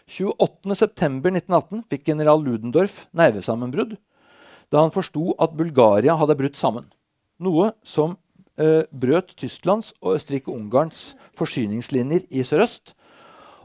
[0.09, 3.99] 28.9.1918 fikk general Ludendorff nervesammenbrudd
[4.73, 6.89] da han forsto at Bulgaria hadde brutt sammen.
[7.37, 8.17] Noe som
[8.57, 12.97] eh, brøt Tysklands og Østerrike-Ungarns forsyningslinjer i sørøst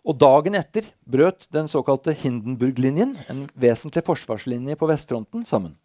[0.08, 5.76] og dagen etter brøt den såkalte Hindenburg-linjen, en vesentlig forsvarslinje på vestfronten, sammen.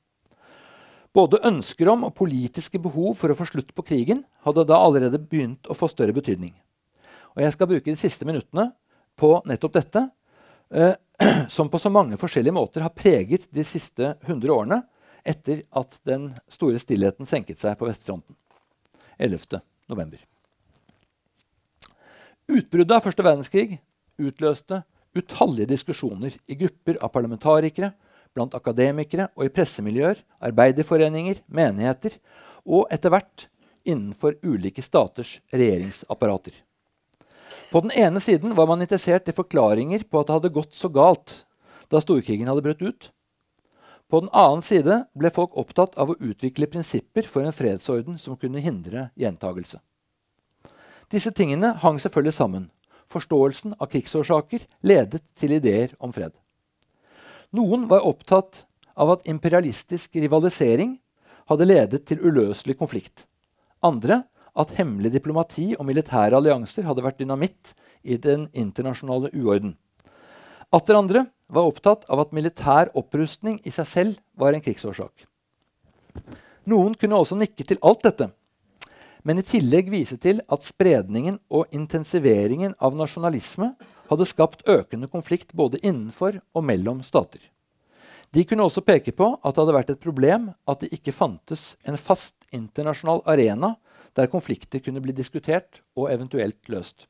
[1.13, 5.19] Både ønsker om og politiske behov for å få slutt på krigen hadde da allerede
[5.19, 6.55] begynt å få større betydning.
[7.35, 8.71] Og Jeg skal bruke de siste minuttene
[9.19, 10.07] på nettopp dette,
[10.71, 10.95] eh,
[11.49, 14.83] som på så mange forskjellige måter har preget de siste 100 årene
[15.27, 18.37] etter at den store stillheten senket seg på vestfronten
[19.19, 19.61] 11.
[19.91, 20.19] november.
[22.49, 23.81] Utbruddet av første verdenskrig
[24.21, 24.83] utløste
[25.17, 27.93] utallige diskusjoner i grupper av parlamentarikere,
[28.33, 32.17] blant akademikere og i pressemiljøer, arbeiderforeninger, menigheter
[32.65, 33.47] og etter hvert
[33.85, 36.55] innenfor ulike staters regjeringsapparater.
[37.73, 40.89] På den ene siden var man interessert i forklaringer på at det hadde gått så
[40.93, 41.43] galt
[41.93, 43.11] da storkrigen hadde brutt ut.
[44.09, 48.37] På den annen side ble folk opptatt av å utvikle prinsipper for en fredsorden som
[48.37, 49.81] kunne hindre gjentagelse.
[51.13, 52.69] Disse tingene hang selvfølgelig sammen,
[53.13, 56.33] forståelsen av krigsårsaker ledet til ideer om fred.
[57.53, 58.65] Noen var opptatt
[58.97, 60.97] av at imperialistisk rivalisering
[61.51, 63.27] hadde ledet til uløselig konflikt.
[63.85, 64.23] Andre
[64.59, 67.73] at hemmelig diplomati og militære allianser hadde vært dynamitt
[68.03, 69.77] i den internasjonale uorden.
[70.73, 75.27] Atter andre var opptatt av at militær opprustning i seg selv var en krigsårsak.
[76.69, 78.31] Noen kunne også nikke til alt dette
[79.23, 83.73] men i tillegg vise til at spredningen og intensiveringen av nasjonalisme
[84.11, 87.41] hadde skapt økende konflikt både innenfor og mellom stater.
[88.33, 91.75] De kunne også peke på at det hadde vært et problem at det ikke fantes
[91.85, 93.75] en fast internasjonal arena
[94.17, 97.07] der konflikter kunne bli diskutert og eventuelt løst.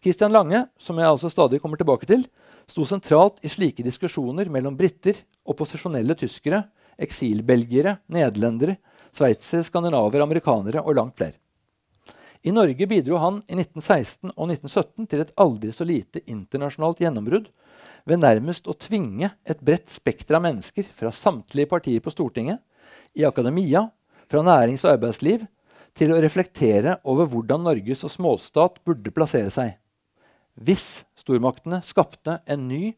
[0.00, 2.24] Christian Lange, som jeg altså stadig kommer tilbake til,
[2.68, 6.62] sto sentralt i slike diskusjoner mellom briter, opposisjonelle tyskere,
[7.00, 8.78] eksilbelgiere, nederlendere
[9.16, 11.36] sveitsere, skandinaver, amerikanere og langt flere.
[12.42, 17.50] I Norge bidro han i 1916 og 1917 til et aldri så lite internasjonalt gjennombrudd
[18.08, 22.62] ved nærmest å tvinge et bredt spekter av mennesker fra samtlige partier på Stortinget,
[23.12, 23.88] i akademia,
[24.30, 25.44] fra nærings- og arbeidsliv,
[25.92, 29.74] til å reflektere over hvordan Norge som småstat burde plassere seg.
[30.54, 32.94] Hvis stormaktene skapte en ny,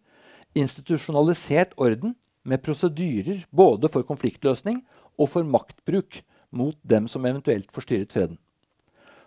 [0.54, 4.82] institusjonalisert orden med prosedyrer både for konfliktløsning
[5.18, 6.22] og for maktbruk
[6.52, 8.38] mot dem som eventuelt forstyrret freden.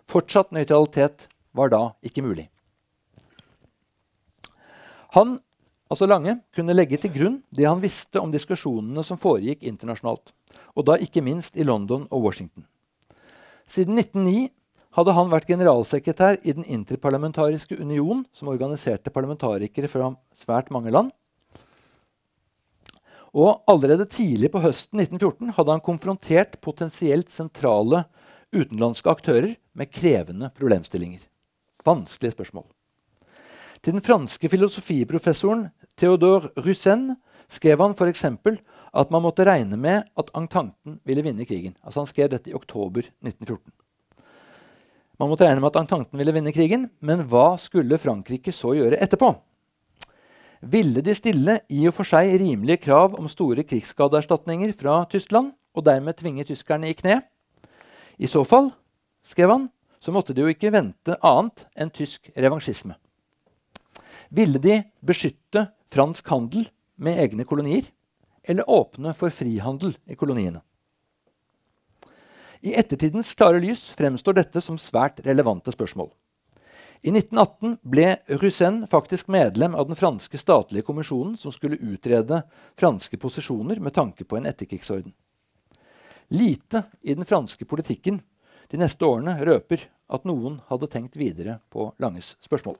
[0.06, 2.46] Fortsatt nøytralitet var da ikke mulig.
[5.16, 5.38] Han,
[5.90, 10.32] altså Lange, kunne legge til grunn det han visste om diskusjonene som foregikk internasjonalt,
[10.76, 12.66] og da ikke minst i London og Washington.
[13.66, 14.50] Siden 1909
[14.96, 21.10] hadde han vært generalsekretær i Den interparlamentariske union, som organiserte parlamentarikere fra svært mange land.
[23.34, 28.04] Og allerede tidlig på høsten 1914 hadde han konfrontert potensielt sentrale
[28.54, 31.20] utenlandske aktører med krevende problemstillinger.
[31.86, 32.66] Vanskelige spørsmål.
[33.82, 37.12] Til den franske filosofiprofessoren Theodore Russen
[37.52, 38.24] skrev han f.eks.
[38.26, 41.76] at man måtte regne med at Ententen ville vinne krigen.
[41.84, 43.72] Altså Han skrev dette i oktober 1914.
[45.20, 48.98] Man måtte regne med at Ententen ville vinne krigen, men hva skulle Frankrike så gjøre
[49.00, 49.34] etterpå?
[50.60, 55.84] Ville de stille i og for seg rimelige krav om store krigsskadeerstatninger fra Tyskland, og
[55.84, 57.20] dermed tvinge tyskerne i kne?
[58.16, 58.70] I så fall,
[59.20, 59.66] skrev han,
[60.00, 62.96] så måtte de jo ikke vente annet enn tysk revansjisme.
[64.32, 67.90] Ville de beskytte fransk handel med egne kolonier,
[68.46, 70.62] eller åpne for frihandel i koloniene?
[72.64, 76.08] I ettertidens klare lys fremstår dette som svært relevante spørsmål.
[77.00, 82.42] I 1918 ble Russen faktisk medlem av den franske statlige kommisjonen som skulle utrede
[82.78, 85.12] franske posisjoner med tanke på en etterkrigsorden.
[86.28, 88.20] Lite i den franske politikken
[88.70, 92.78] de neste årene røper at noen hadde tenkt videre på Langes spørsmål.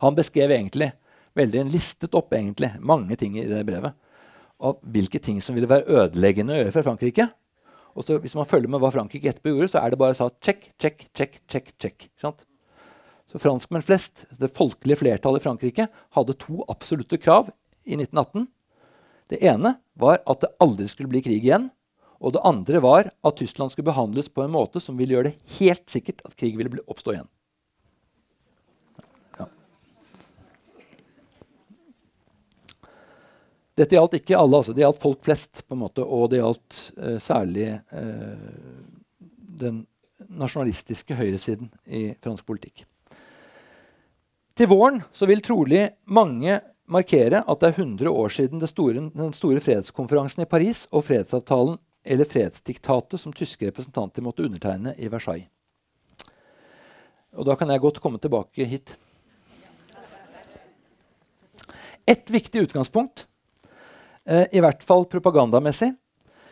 [0.00, 0.92] Han beskrev egentlig
[1.36, 3.96] veldig listet opp egentlig, mange ting i det brevet
[4.60, 7.26] av hvilke ting som ville være ødeleggende å gjøre for Frankrike.
[7.94, 10.38] Og så Hvis man følger med hva Frankrike etterpå gjorde, så er det bare sagt
[10.44, 12.08] check, check, check, check, check.
[13.30, 17.50] Så franskmenn flest, det folkelige flertallet i Frankrike, hadde to absolutte krav
[17.86, 18.48] i 1918.
[19.30, 21.70] Det ene var at det aldri skulle bli krig igjen.
[22.20, 25.58] Og det andre var at Tyskland skulle behandles på en måte som ville gjøre det
[25.60, 27.30] helt sikkert at krig ville oppstå igjen.
[33.80, 34.74] Dette gjaldt ikke alle, altså.
[34.76, 35.62] det gjaldt folk flest.
[35.66, 38.48] på en måte, Og det gjaldt eh, særlig eh,
[39.60, 39.86] den
[40.28, 42.84] nasjonalistiske høyresiden i fransk politikk.
[44.54, 46.58] Til våren så vil trolig mange
[46.90, 51.78] markere at det er 100 år siden store, den store fredskonferansen i Paris og fredsavtalen
[52.04, 55.48] eller fredsdiktatet som tyske representanter måtte undertegne i Versailles.
[57.32, 58.96] Og da kan jeg godt komme tilbake hit.
[62.08, 63.29] Et viktig utgangspunkt
[64.28, 65.92] eh, i hvert fall propagandamessig,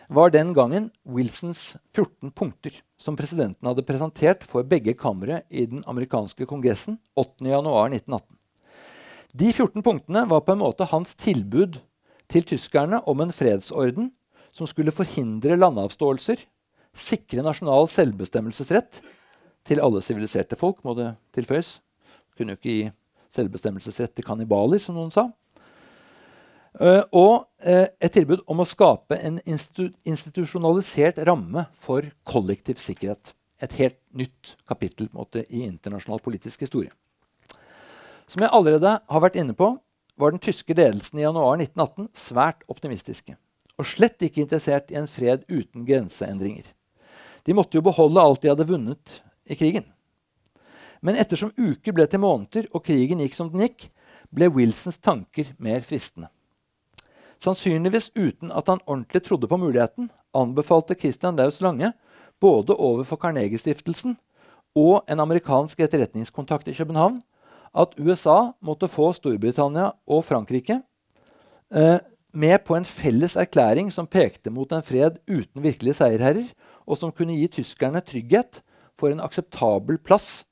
[0.09, 5.83] var den gangen Wilsons 14 punkter, som presidenten hadde presentert for begge kamre i den
[5.87, 8.23] amerikanske kongressen 8.1.1918.
[9.37, 11.77] De 14 punktene var på en måte hans tilbud
[12.33, 14.09] til tyskerne om en fredsorden
[14.57, 16.41] som skulle forhindre landavståelser,
[16.97, 19.03] sikre nasjonal selvbestemmelsesrett
[19.69, 21.79] til alle siviliserte folk, må det tilføyes.
[22.37, 22.89] Kunne jo ikke gi
[23.37, 25.29] selvbestemmelsesrett til kannibaler, som noen sa.
[26.77, 33.33] Uh, og uh, et tilbud om å skape en institu institusjonalisert ramme for kollektiv sikkerhet.
[33.65, 36.93] Et helt nytt kapittel måte, i internasjonal politisk historie.
[38.29, 39.73] Som jeg allerede har vært inne på,
[40.19, 43.37] var den tyske ledelsen i januar 1918 svært optimistiske.
[43.79, 46.67] Og slett ikke interessert i en fred uten grenseendringer.
[47.47, 49.87] De måtte jo beholde alt de hadde vunnet i krigen.
[51.01, 53.87] Men ettersom uker ble til måneder og krigen gikk som den gikk,
[54.35, 56.29] ble Wilsons tanker mer fristende.
[57.43, 61.93] Sannsynligvis uten at han ordentlig trodde på muligheten, anbefalte Christian Laus Lange
[62.41, 64.17] både overfor Carnegie-stiftelsen
[64.79, 67.19] og en amerikansk etterretningskontakt i København
[67.79, 70.81] at USA måtte få Storbritannia og Frankrike
[71.75, 71.99] eh,
[72.33, 76.51] med på en felles erklæring som pekte mot en fred uten virkelige seierherrer,
[76.87, 78.63] og som kunne gi tyskerne trygghet
[78.99, 80.45] for en akseptabel plass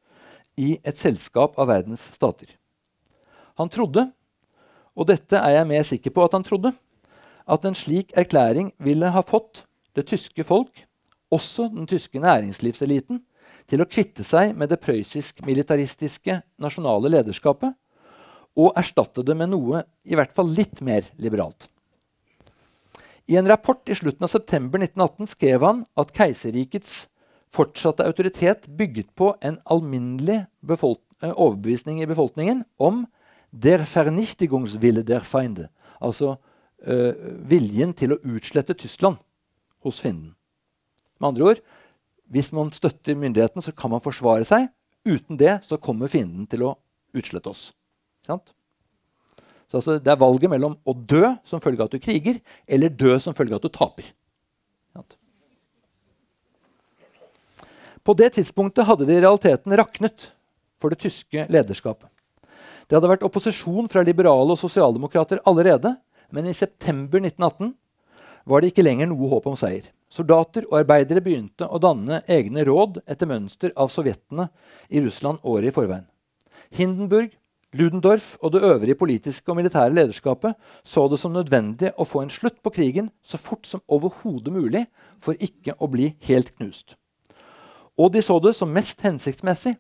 [0.57, 2.49] i et selskap av verdens stater.
[3.57, 4.09] Han trodde
[4.97, 6.73] og dette er jeg mer sikker på at han trodde,
[7.47, 10.85] at en slik erklæring ville ha fått det tyske folk,
[11.31, 13.21] også den tyske næringslivseliten,
[13.67, 17.75] til å kvitte seg med det prøyssisk-militaristiske nasjonale lederskapet
[18.57, 21.69] og erstatte det med noe i hvert fall litt mer liberalt.
[23.27, 27.09] I en rapport i slutten av september 1918 skrev han at keiserrikets
[27.53, 33.05] fortsatte autoritet bygget på en alminnelig eh, overbevisning i befolkningen om
[33.63, 35.69] Der Vernichtigungswille der Feinde.
[36.01, 36.37] Altså
[36.85, 37.15] øh,
[37.49, 39.17] viljen til å utslette Tyskland
[39.85, 40.35] hos fienden.
[41.21, 41.63] Med andre ord,
[42.29, 44.69] hvis man støtter myndighetene, så kan man forsvare seg.
[45.07, 46.75] Uten det så kommer fienden til å
[47.17, 47.71] utslette oss.
[48.27, 48.53] Sant?
[49.71, 52.93] Så altså, Det er valget mellom å dø som følge av at du kriger, eller
[52.93, 54.11] dø som følge av at du taper.
[54.95, 55.17] Sant?
[58.07, 60.29] På det tidspunktet hadde det i realiteten raknet
[60.79, 62.07] for det tyske lederskapet.
[62.87, 65.97] Det hadde vært opposisjon fra liberale og sosialdemokrater allerede,
[66.31, 67.75] men i september 1918
[68.47, 69.89] var det ikke lenger noe håp om seier.
[70.07, 74.47] Soldater og arbeidere begynte å danne egne råd etter mønster av sovjetene
[74.87, 76.07] i Russland året i forveien.
[76.71, 77.33] Hindenburg,
[77.77, 80.55] Ludendorff og det øvrige politiske og militære lederskapet
[80.87, 84.85] så det som nødvendig å få en slutt på krigen så fort som overhodet mulig
[85.21, 86.95] for ikke å bli helt knust.
[87.99, 89.75] Og de så det som mest hensiktsmessig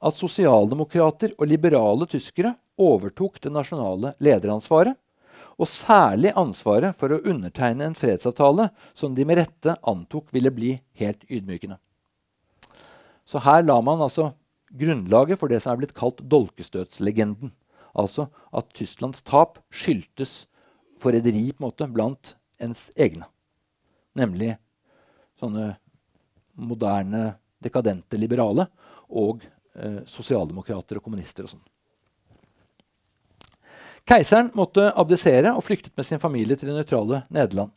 [0.00, 4.96] at sosialdemokrater og liberale tyskere overtok det nasjonale lederansvaret,
[5.60, 10.78] og særlig ansvaret for å undertegne en fredsavtale som de med rette antok ville bli
[10.96, 11.76] helt ydmykende.
[13.28, 14.30] Så her la man altså
[14.72, 17.52] grunnlaget for det som er blitt kalt dolkestøtslegenden.
[17.92, 20.46] Altså at Tysklands tap skyldtes
[21.00, 23.28] forræderi blant ens egne.
[24.16, 24.56] Nemlig
[25.38, 25.74] sånne
[26.56, 28.66] moderne, dekadente liberale
[29.08, 29.44] og
[29.76, 31.66] eh, sosialdemokrater og kommunister og sånn.
[34.08, 37.70] Keiseren måtte abdisere og flyktet med sin familie til det nøytrale Nederland.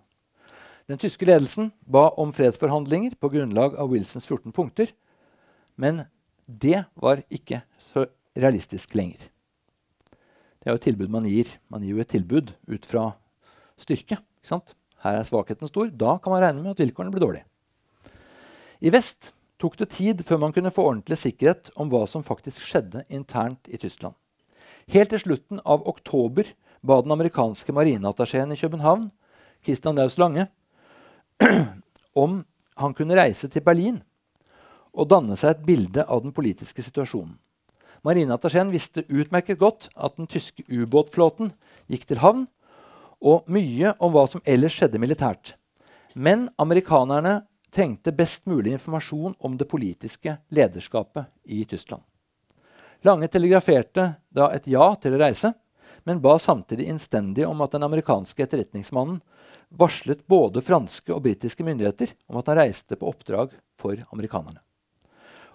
[0.89, 4.89] Den tyske ledelsen ba om fredsforhandlinger på grunnlag av Wilsons 14 punkter,
[5.79, 6.03] men
[6.47, 9.29] det var ikke så realistisk lenger.
[10.59, 11.49] Det er jo et tilbud man gir.
[11.71, 13.09] Man gir jo et tilbud ut fra
[13.79, 14.17] styrke.
[15.03, 15.89] Her er svakheten stor.
[15.91, 17.47] Da kan man regne med at vilkårene blir dårlige.
[18.83, 19.33] I vest
[19.63, 23.69] tok det tid før man kunne få ordentlig sikkerhet om hva som faktisk skjedde internt
[23.71, 24.15] i Tyskland.
[24.91, 26.49] Helt til slutten av oktober
[26.83, 29.07] ba den amerikanske marineattachéen i København,
[29.63, 30.49] Christian Laus Lange,
[32.23, 32.43] om
[32.75, 34.01] han kunne reise til Berlin
[34.93, 37.37] og danne seg et bilde av den politiske situasjonen.
[38.03, 41.53] Marineattachéen visste utmerket godt at den tyske ubåtflåten
[41.87, 42.43] gikk til havn,
[43.23, 45.53] og mye om hva som ellers skjedde militært.
[46.13, 52.03] Men amerikanerne trengte best mulig informasjon om det politiske lederskapet i Tyskland.
[53.03, 55.53] Lange telegraferte da et ja til å reise,
[56.03, 59.19] men ba samtidig innstendig om at den amerikanske etterretningsmannen
[59.73, 64.61] varslet både franske og britiske myndigheter om at han reiste på oppdrag for amerikanerne.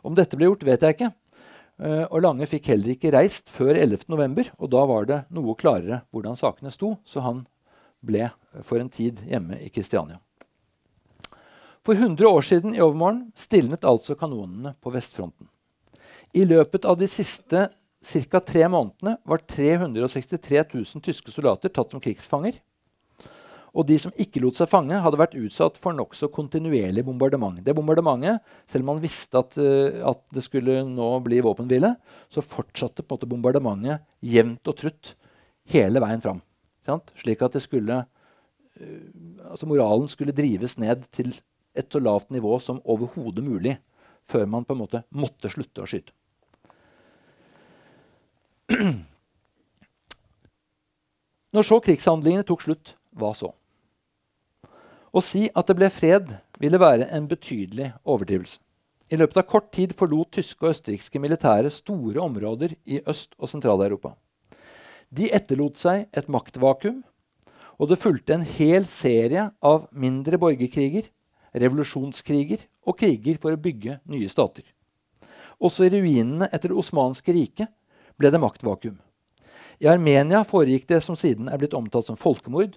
[0.03, 1.12] Om dette ble gjort, vet jeg ikke.
[1.79, 6.03] Uh, og Lange fikk heller ikke reist før 11.11., og da var det noe klarere
[6.11, 7.45] hvordan sakene sto, så han
[8.03, 8.29] ble
[8.66, 10.19] for en tid hjemme i Kristiania.
[11.89, 15.47] For 100 år siden i overmorgen stilnet altså kanonene på vestfronten.
[16.36, 17.62] I løpet av de siste
[18.05, 18.41] ca.
[18.45, 22.61] tre månedene var 363 000 tyske soldater tatt som krigsfanger.
[23.72, 27.64] Og de som ikke lot seg fange, hadde vært utsatt for nokså kontinuerlig bombardement.
[27.64, 31.97] Det bombardementet, Selv om man visste at, uh, at det skulle nå bli våpenhvile,
[32.28, 35.16] så fortsatte på en måte bombardementet jevnt og trutt
[35.72, 36.45] hele veien fram.
[36.84, 37.16] Sant?
[37.16, 38.05] Slik at det skulle,
[38.76, 39.05] uh,
[39.49, 41.32] altså moralen skulle drives ned til
[41.79, 43.79] et så lavt nivå som overhodet mulig
[44.29, 46.12] før man på en måte måtte slutte å skyte.
[51.57, 53.55] Når så krigshandlingene tok slutt, hva så?
[55.09, 56.29] Å si at det ble fred,
[56.61, 58.61] ville være en betydelig overdrivelse.
[59.09, 63.49] I løpet av kort tid forlot tyske og østerrikske militære store områder i Øst- og
[63.49, 64.12] Sentral-Europa.
[65.09, 67.01] De etterlot seg et maktvakuum,
[67.81, 71.09] og det fulgte en hel serie av mindre borgerkriger,
[71.53, 74.64] revolusjonskriger og kriger for å bygge nye stater.
[75.59, 77.72] Også i ruinene etter det osmanske riket
[78.18, 78.99] ble det maktvakuum.
[79.78, 82.76] I Armenia foregikk det som siden er blitt omtalt som folkemord,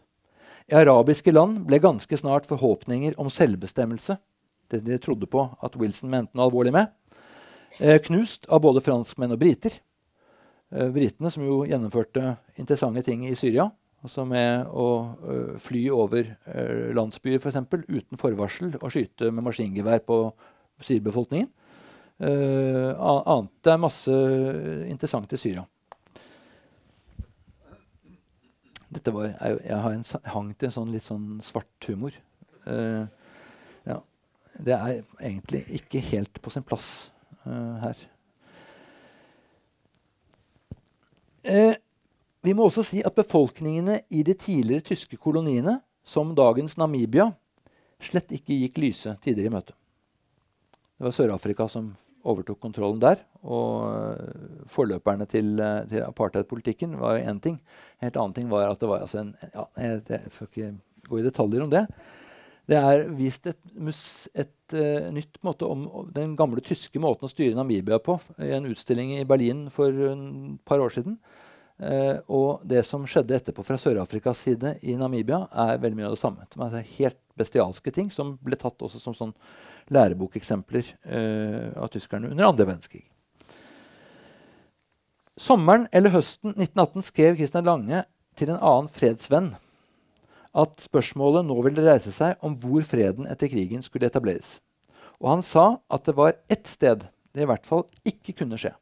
[0.70, 4.20] i arabiske land ble ganske snart forhåpninger om selvbestemmelse
[4.72, 6.92] det de trodde på at Wilson mente noe alvorlig med,
[7.80, 9.74] eh, knust av både franskmenn og briter.
[10.72, 13.72] Eh, britene som jo gjennomførte interessante ting i Syria.
[14.02, 14.88] Altså med å
[15.22, 20.24] uh, fly over uh, landsbyer for eksempel, uten forvarsel og skyte med maskingevær på
[20.82, 21.52] sivilbefolkningen.
[22.22, 24.18] Uh, annet det er masse
[24.90, 25.66] interessant i Syria.
[28.92, 32.18] Dette var, jeg, jeg har en hang til en sånn litt sånn svart humor.
[32.66, 33.06] Uh,
[33.88, 34.02] ja.
[34.62, 36.90] Det er egentlig ikke helt på sin plass
[37.46, 38.04] uh, her.
[41.48, 41.78] Uh,
[42.42, 47.30] vi må også si at befolkningene i de tidligere tyske koloniene, som dagens Namibia,
[48.02, 49.76] slett ikke gikk lyse tider i møte.
[50.98, 51.92] Det var Sør-Afrika som
[52.26, 53.22] overtok kontrollen der.
[53.42, 57.60] Og eh, forløperne til, eh, til apartheidpolitikken var jo én ting.
[58.00, 60.74] En helt annen ting var at det var altså en ja, jeg, jeg, skal ikke
[61.10, 61.86] gå i detaljer om det.
[62.70, 63.58] Det er vist et,
[64.38, 68.70] et uh, nytt måte om den gamle tyske måten å styre Namibia på i en
[68.70, 71.18] utstilling i Berlin for et par år siden.
[71.82, 76.14] Uh, og det som skjedde etterpå fra Sør-Afrikas side i Namibia, er veldig mye av
[76.14, 76.46] det samme.
[76.46, 79.34] Det er helt bestialske ting som ble tatt også som sånn
[79.92, 83.08] lærebokeksempler uh, av tyskerne under andre verdenskrig.
[85.42, 88.04] Sommeren eller høsten 1918 skrev Christian Lange
[88.38, 89.56] til en annen fredsvenn
[90.52, 94.60] at spørsmålet nå ville reise seg om hvor freden etter krigen skulle etableres.
[95.18, 98.74] Og han sa at det var ett sted det i hvert fall ikke kunne skje,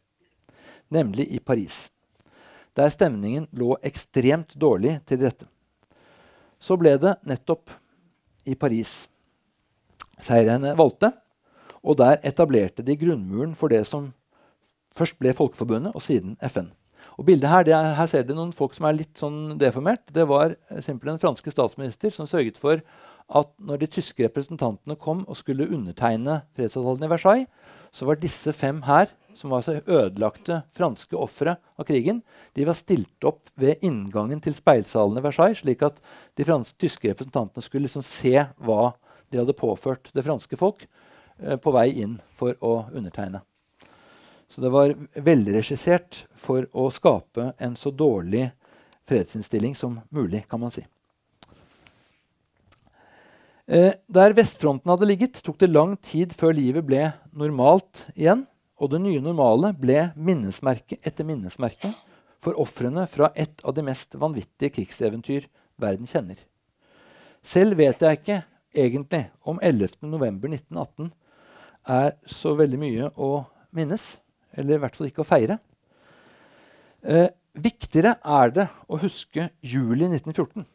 [0.89, 1.87] nemlig i Paris.
[2.77, 5.47] Der stemningen lå ekstremt dårlig til rette.
[6.59, 7.71] Så ble det nettopp
[8.49, 9.07] i Paris
[10.19, 11.13] seirerne valgte,
[11.79, 14.11] og der etablerte de grunnmuren for det som
[14.95, 16.73] først ble Folkeforbundet, og siden FN.
[17.19, 20.05] Og bildet Her er, her ser dere noen folk som er litt sånn deformert.
[20.15, 22.79] Det var simpelthen en franske statsminister som sørget for
[23.29, 27.49] at når de tyske representantene kom og skulle undertegne fredsavtalen i Versailles,
[27.91, 32.21] så var disse fem her, som var så ødelagte franske ofre av krigen,
[32.53, 36.01] de var stilt opp ved inngangen til speilsalen i Versailles, slik at
[36.35, 38.91] de franske, tyske representantene skulle liksom se hva
[39.31, 43.41] de hadde påført det franske folk eh, på vei inn for å undertegne.
[44.49, 48.49] Så det var velregissert for å skape en så dårlig
[49.07, 50.83] fredsinnstilling som mulig, kan man si.
[53.69, 58.47] Eh, der vestfronten hadde ligget, tok det lang tid før livet ble normalt igjen.
[58.79, 61.91] Og det nye normale ble minnesmerke etter minnesmerke
[62.39, 65.49] for ofrene fra et av de mest vanvittige krigseventyr
[65.79, 66.39] verden kjenner.
[67.43, 68.41] Selv vet jeg ikke
[68.75, 71.09] egentlig om 11.11.1918
[71.89, 73.31] er så veldig mye å
[73.75, 74.05] minnes.
[74.55, 75.59] Eller i hvert fall ikke å feire.
[77.03, 80.65] Eh, viktigere er det å huske juli 1914,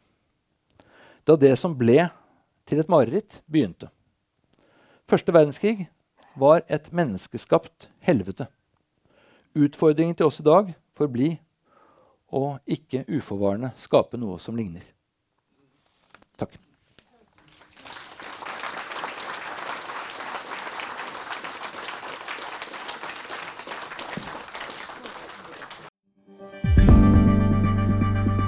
[1.25, 2.07] da det som ble
[2.65, 3.91] til et mareritt, begynte.
[5.09, 5.85] Første verdenskrig
[6.35, 8.47] var et menneskeskapt helvete.
[9.55, 11.31] Utfordringen til oss i dag får bli
[12.35, 14.83] å ikke uforvarende skape noe som ligner.
[16.35, 16.57] Takk.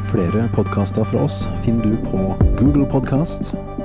[0.07, 3.53] Flere podkaster fra oss finner du på Google Podkast,